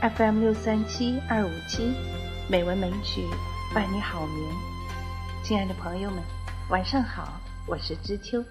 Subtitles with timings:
[0.00, 1.92] FM 六三七二五七，
[2.48, 3.20] 美文美曲
[3.74, 4.48] 伴你好眠。
[5.42, 6.22] 亲爱的朋友们，
[6.70, 8.44] 晚上好，我是知秋。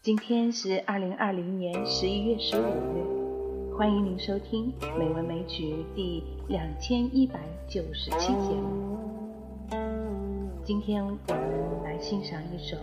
[0.00, 8.96] 今天是二零二零年十一月十五日，欢迎您收听《美文美曲》第两千一百九十七节目。
[10.64, 12.76] 今天我们来欣赏一首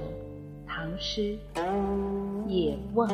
[0.67, 1.37] 唐诗
[2.49, 3.07] 《野望》。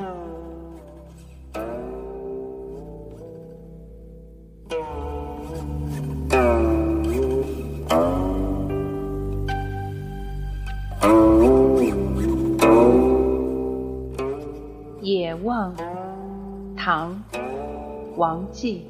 [15.08, 15.74] 野望，
[16.76, 17.24] 唐，
[18.18, 18.86] 王继。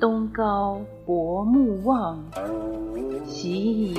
[0.00, 2.18] 东皋薄暮望，
[3.24, 3.94] 徙倚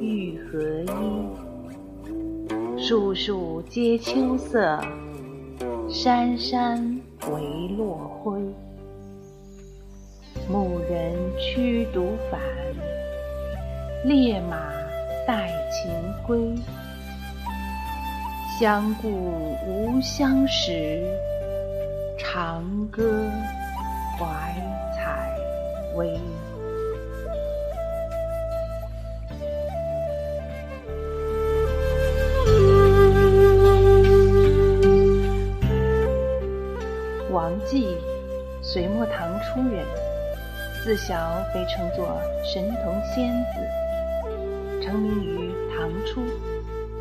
[0.00, 2.78] 欲何依？
[2.78, 4.78] 树树皆秋色，
[5.88, 7.00] 山山
[7.32, 8.40] 唯落晖。
[10.48, 12.40] 牧人驱犊返，
[14.04, 14.56] 猎马
[15.26, 15.90] 带禽
[16.24, 16.54] 归。
[18.60, 19.08] 相顾
[19.66, 21.02] 无相识，
[22.18, 23.02] 长歌
[24.18, 24.54] 怀
[24.94, 25.34] 采
[25.96, 26.20] 薇。
[37.30, 37.96] 王绩，
[38.60, 39.86] 隋末唐初人，
[40.84, 41.16] 自小
[41.54, 46.20] 被称作神童仙子，成名于唐初。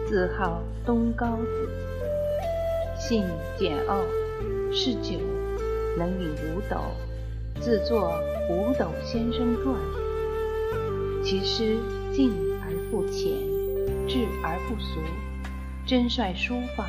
[0.10, 1.70] 自号东高子，
[2.98, 3.24] 性
[3.60, 4.02] 简傲，
[4.74, 5.20] 嗜酒，
[6.00, 6.78] 能饮五斗，
[7.62, 8.20] 自作
[8.52, 9.76] 《五斗先生传》。
[11.24, 11.78] 其诗
[12.12, 13.38] 静而不浅，
[14.08, 15.00] 质而不俗，
[15.86, 16.88] 真率舒放，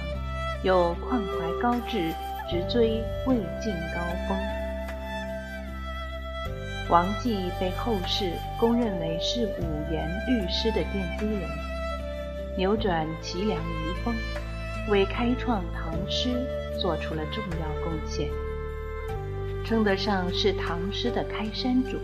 [0.63, 2.15] 有旷怀高志，
[2.49, 4.39] 直追魏晋高峰。
[6.89, 11.70] 王继被后世公认为是五言律诗的奠基人。
[12.57, 14.15] 扭转齐梁遗风，
[14.91, 16.29] 为开创唐诗
[16.81, 18.29] 做出了重要贡献，
[19.65, 21.97] 称得上是唐诗的开山祖。《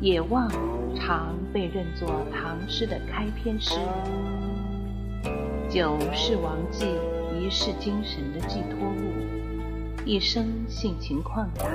[0.00, 0.48] 野望》
[0.94, 3.74] 常被认作唐诗的开篇诗。
[5.68, 6.86] 酒是王继
[7.38, 11.68] 一世精神的寄托物，一生性情旷达，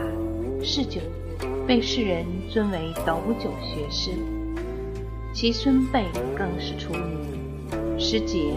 [0.63, 1.01] 嗜酒，
[1.67, 4.11] 被世人尊为斗酒学士。
[5.33, 6.05] 其孙辈
[6.37, 7.22] 更是出名。
[8.03, 8.53] 师姐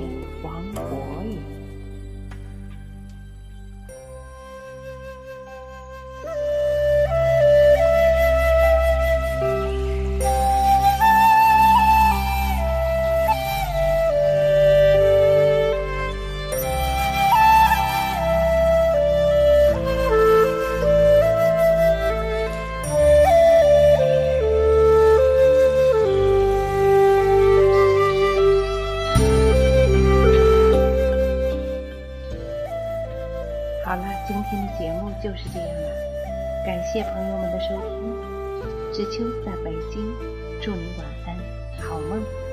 [35.23, 35.91] 就是这样了，
[36.65, 38.37] 感谢朋友们的收听。
[38.93, 40.15] 知秋在北京，
[40.63, 41.37] 祝你晚安，
[41.83, 42.46] 好梦。